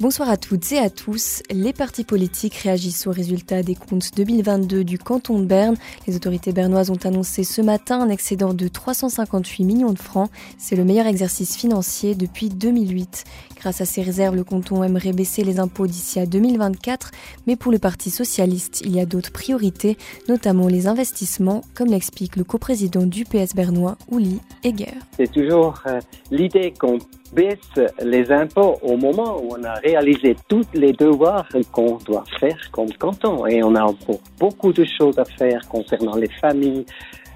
[0.00, 1.42] Bonsoir à toutes et à tous.
[1.50, 5.74] Les partis politiques réagissent aux résultats des comptes 2022 du canton de Berne.
[6.06, 10.30] Les autorités bernoises ont annoncé ce matin un excédent de 358 millions de francs.
[10.56, 13.24] C'est le meilleur exercice financier depuis 2008.
[13.56, 17.10] Grâce à ces réserves, le canton aimerait baisser les impôts d'ici à 2024,
[17.48, 22.36] mais pour le Parti socialiste, il y a d'autres priorités, notamment les investissements, comme l'explique
[22.36, 24.94] le coprésident du PS bernois, Ouli Eger.
[25.16, 25.98] C'est toujours euh,
[26.30, 26.98] l'idée qu'on
[27.32, 32.58] baisse les impôts au moment où on a réalisé tous les devoirs qu'on doit faire
[32.72, 33.46] comme canton.
[33.46, 36.84] Et on a encore beaucoup de choses à faire concernant les familles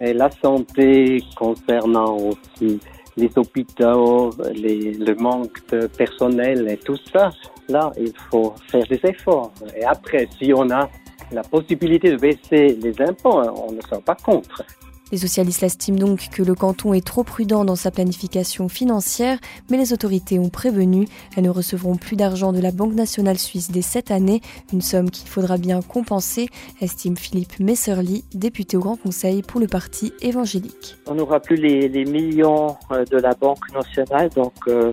[0.00, 2.80] la santé, concernant aussi
[3.16, 7.30] les hôpitaux, le manque de personnel et tout ça.
[7.68, 9.52] Là, il faut faire des efforts.
[9.76, 10.88] Et après, si on a
[11.32, 14.62] la possibilité de baisser les impôts, on ne sera pas contre.
[15.12, 19.38] Les socialistes estiment donc que le canton est trop prudent dans sa planification financière,
[19.70, 21.06] mais les autorités ont prévenu,
[21.36, 24.40] elles ne recevront plus d'argent de la Banque nationale suisse dès cette année,
[24.72, 26.48] une somme qu'il faudra bien compenser,
[26.80, 30.96] estime Philippe Messerly, député au Grand Conseil pour le parti évangélique.
[31.06, 34.92] On n'aura plus les, millions euh, de la Banque nationale, donc euh,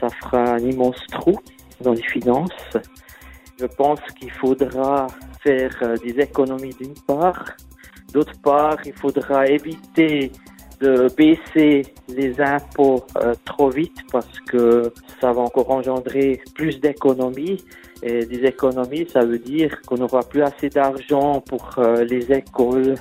[0.00, 1.36] ça fera un immense trou
[1.80, 2.76] dans les finances.
[3.60, 5.06] Je pense qu'il faudra
[5.42, 7.44] faire euh, des économies d'une part,
[8.14, 10.30] D'autre part, il faudra éviter
[10.80, 17.64] de baisser les impôts euh, trop vite parce que ça va encore engendrer plus d'économies.
[18.04, 22.94] Et des économies, ça veut dire qu'on n'aura plus assez d'argent pour euh, les écoles,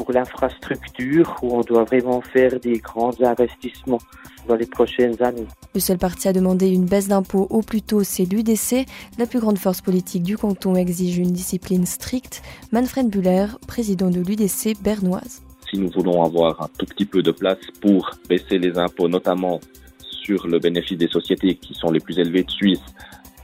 [0.00, 4.00] pour l'infrastructure, où on doit vraiment faire des grands investissements
[4.48, 5.46] dans les prochaines années.
[5.74, 8.86] Le seul parti à demander une baisse d'impôts au plus tôt, c'est l'UDC.
[9.18, 12.42] La plus grande force politique du canton exige une discipline stricte.
[12.72, 15.42] Manfred Buller, président de l'UDC bernoise.
[15.70, 19.60] Si nous voulons avoir un tout petit peu de place pour baisser les impôts, notamment
[20.22, 22.82] sur le bénéfice des sociétés qui sont les plus élevées de Suisse,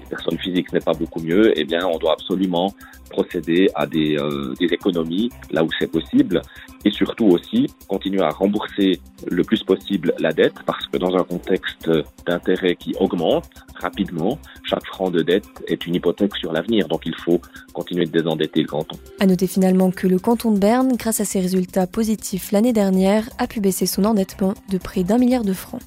[0.09, 2.75] personne physique n'est pas beaucoup mieux, eh bien, on doit absolument
[3.11, 6.41] procéder à des, euh, des économies là où c'est possible
[6.85, 11.25] et surtout aussi continuer à rembourser le plus possible la dette parce que dans un
[11.25, 11.91] contexte
[12.27, 16.89] d'intérêt qui augmente rapidement, chaque franc de dette est une hypothèque sur l'avenir.
[16.89, 17.41] Donc il faut
[17.73, 18.97] continuer de désendetter le canton.
[19.21, 23.29] À noter finalement que le canton de Berne, grâce à ses résultats positifs l'année dernière,
[23.39, 25.83] a pu baisser son endettement de près d'un milliard de francs.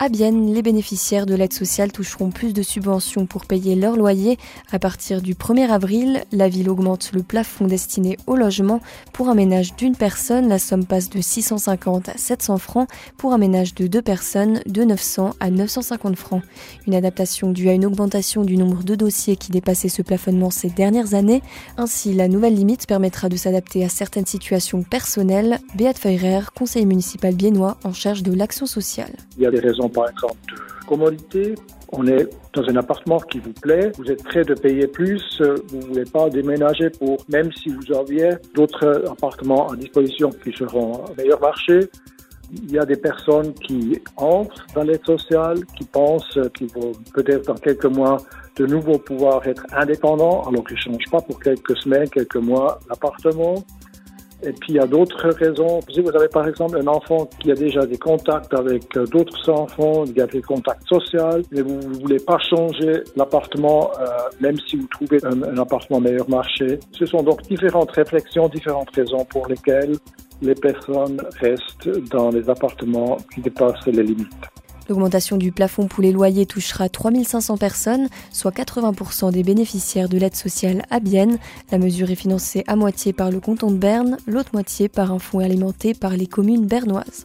[0.00, 4.38] À Bienne, les bénéficiaires de l'aide sociale toucheront plus de subventions pour payer leur loyer.
[4.72, 8.80] À partir du 1er avril, la ville augmente le plafond destiné au logement.
[9.12, 12.88] Pour un ménage d'une personne, la somme passe de 650 à 700 francs.
[13.16, 16.42] Pour un ménage de deux personnes, de 900 à 950 francs.
[16.88, 20.70] Une adaptation due à une augmentation du nombre de dossiers qui dépassait ce plafonnement ces
[20.70, 21.40] dernières années.
[21.76, 25.60] Ainsi, la nouvelle limite permettra de s'adapter à certaines situations personnelles.
[25.76, 29.12] Beat Feurer, conseiller municipal biennois en charge de l'action sociale.
[29.36, 31.54] Il y a des raisons par exemple de commodité.
[31.92, 35.78] On est dans un appartement qui vous plaît, vous êtes prêt de payer plus, vous
[35.78, 41.04] ne voulez pas déménager pour, même si vous aviez d'autres appartements à disposition qui seront
[41.04, 41.88] à meilleur marché.
[42.52, 47.46] Il y a des personnes qui entrent dans l'aide sociale, qui pensent qu'ils vont peut-être
[47.46, 48.18] dans quelques mois
[48.56, 52.78] de nouveau pouvoir être indépendants, alors qu'ils ne changent pas pour quelques semaines, quelques mois
[52.88, 53.64] l'appartement.
[54.46, 55.80] Et puis il y a d'autres raisons.
[55.90, 59.50] Si vous avez par exemple un enfant qui a déjà des contacts avec euh, d'autres
[59.50, 64.06] enfants, il y a des contacts sociaux, mais vous ne voulez pas changer l'appartement, euh,
[64.40, 66.78] même si vous trouvez un, un appartement meilleur marché.
[66.92, 69.96] Ce sont donc différentes réflexions, différentes raisons pour lesquelles
[70.42, 74.50] les personnes restent dans les appartements qui dépassent les limites.
[74.88, 80.36] L'augmentation du plafond pour les loyers touchera 3500 personnes, soit 80% des bénéficiaires de l'aide
[80.36, 81.38] sociale à Bienne.
[81.70, 85.18] La mesure est financée à moitié par le canton de Berne, l'autre moitié par un
[85.18, 87.24] fonds alimenté par les communes bernoises.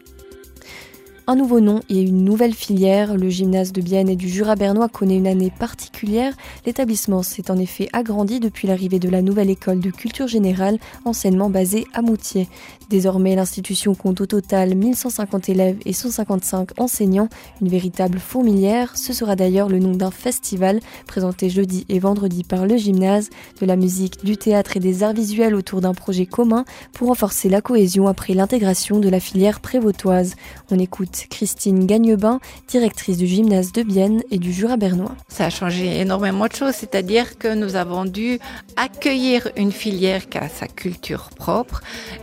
[1.32, 4.90] Un nouveau nom et une nouvelle filière, le gymnase de Bienne et du Jura bernois
[4.90, 6.34] connaît une année particulière.
[6.66, 11.52] L'établissement s'est en effet agrandi depuis l'arrivée de la nouvelle école de culture générale, anciennement
[11.52, 12.48] basée à Moutier.
[12.90, 17.30] Désormais, l'institution compte au total 1150 élèves et 155 enseignants,
[17.62, 18.98] une véritable fourmilière.
[18.98, 23.30] Ce sera d'ailleurs le nom d'un festival présenté jeudi et vendredi par le gymnase,
[23.62, 27.50] de la musique, du théâtre et des arts visuels autour d'un projet commun pour renforcer
[27.50, 30.34] la cohésion après l'intégration de la filière prévôtoise.
[30.72, 35.16] On écoute Christine Gagnebin, directrice du gymnase de Bienne et du Jura bernois.
[35.28, 38.40] Ça a changé énormément de choses, c'est-à-dire que nous avons dû
[38.76, 41.82] accueillir une filière qui a sa culture propre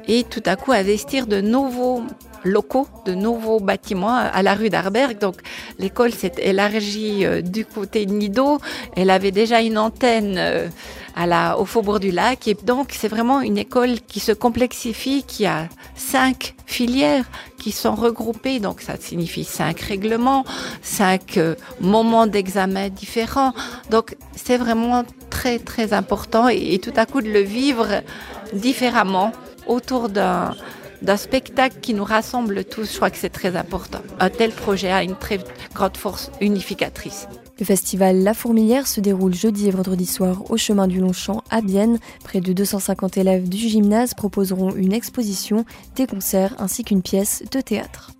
[0.08, 2.02] et tout à coup investir de nouveaux
[2.44, 5.18] locaux, de nouveaux bâtiments à la rue d'Arberg.
[5.18, 5.36] Donc
[5.78, 8.58] l'école s'est élargie euh, du côté de Nido.
[8.96, 10.68] Elle avait déjà une antenne euh,
[11.16, 12.46] à la, au Faubourg du Lac.
[12.46, 17.24] Et donc, c'est vraiment une école qui se complexifie, qui a cinq filières
[17.58, 18.60] qui sont regroupées.
[18.60, 20.44] Donc, ça signifie cinq règlements,
[20.82, 23.54] cinq euh, moments d'examen différents.
[23.90, 28.02] Donc, c'est vraiment très, très important et, tout à coup de le vivre
[28.52, 29.32] différemment
[29.66, 30.54] autour d'un
[31.02, 32.90] d'un spectacle qui nous rassemble tous.
[32.90, 34.00] Je crois que c'est très important.
[34.18, 35.38] Un tel projet a une très
[35.74, 37.28] grande force unificatrice.
[37.58, 41.62] Le festival La Fourmilière se déroule jeudi et vendredi soir au chemin du Longchamp à
[41.62, 41.98] Bienne.
[42.22, 45.64] Près de 250 élèves du gymnase proposeront une exposition,
[45.94, 48.15] des concerts ainsi qu'une pièce de théâtre.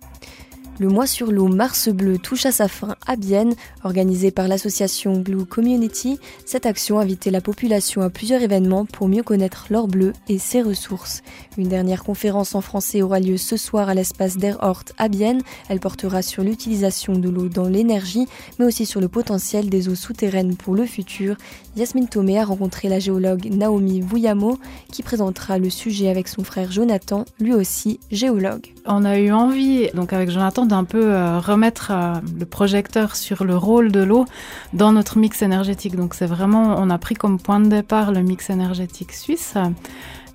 [0.79, 3.55] Le mois sur l'eau Mars Bleu touche à sa fin à Bienne.
[3.83, 9.23] Organisée par l'association Blue Community, cette action invitait la population à plusieurs événements pour mieux
[9.23, 11.23] connaître l'or bleu et ses ressources.
[11.57, 15.41] Une dernière conférence en français aura lieu ce soir à l'espace d'Erhort à Bienne.
[15.67, 18.27] Elle portera sur l'utilisation de l'eau dans l'énergie,
[18.59, 21.37] mais aussi sur le potentiel des eaux souterraines pour le futur.
[21.75, 24.59] Yasmine Tomé a rencontré la géologue Naomi Vuyamo
[24.91, 28.73] qui présentera le sujet avec son frère Jonathan, lui aussi géologue.
[28.85, 33.43] On a eu envie, donc avec Jonathan, d'un peu euh, remettre euh, le projecteur sur
[33.43, 34.25] le rôle de l'eau
[34.73, 35.95] dans notre mix énergétique.
[35.95, 39.55] Donc c'est vraiment, on a pris comme point de départ le mix énergétique suisse.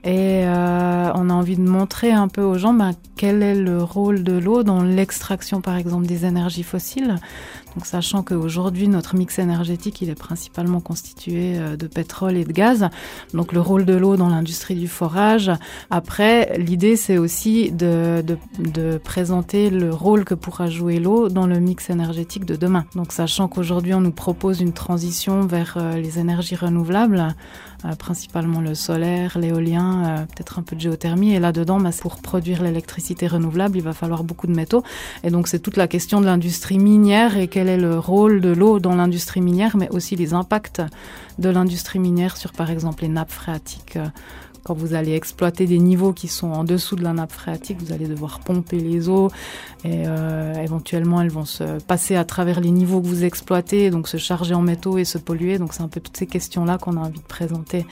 [0.05, 3.85] Et euh, on a envie de montrer un peu aux gens ben, quel est le
[3.85, 7.17] rôle de l'eau dans l'extraction, par exemple, des énergies fossiles.
[7.75, 12.53] Donc, sachant qu'aujourd'hui, notre mix énergétique, il est principalement constitué euh, de pétrole et de
[12.53, 12.89] gaz.
[13.33, 15.51] Donc, le rôle de l'eau dans l'industrie du forage.
[15.91, 18.25] Après, l'idée, c'est aussi de,
[19.05, 22.85] présenter le rôle que pourra jouer l'eau dans le mix énergétique de demain.
[22.95, 27.35] Donc, sachant qu'aujourd'hui, on nous propose une transition vers euh, les énergies renouvelables,
[27.85, 31.35] euh, principalement le solaire, l'éolien, peut-être un peu de géothermie.
[31.35, 34.83] Et là-dedans, bah, pour produire l'électricité renouvelable, il va falloir beaucoup de métaux.
[35.25, 38.49] Et donc, c'est toute la question de l'industrie minière et quel est le rôle de
[38.49, 40.83] l'eau dans l'industrie minière, mais aussi les impacts
[41.39, 44.09] de l'industrie minière sur, par exemple, les nappes phréatiques euh,
[44.65, 47.93] quand vous allez exploiter des niveaux qui sont en dessous de la nappe phréatique, vous
[47.93, 49.29] allez devoir pomper les eaux
[49.85, 54.09] et euh, éventuellement elles vont se passer à travers les niveaux que vous exploitez, donc
[54.09, 55.59] se charger en métaux et se polluer.
[55.59, 57.87] Donc c'est un peu toutes ces questions-là qu'on a envie de présenter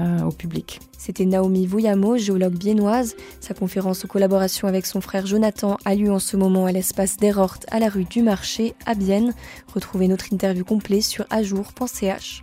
[0.00, 0.80] euh, au public.
[0.98, 3.14] C'était Naomi Vouyamo, géologue biennoise.
[3.40, 7.16] Sa conférence en collaboration avec son frère Jonathan a lieu en ce moment à l'espace
[7.16, 9.32] d'Erhort à la rue du Marché à Bienne.
[9.72, 12.42] Retrouvez notre interview complète sur ajour.ch.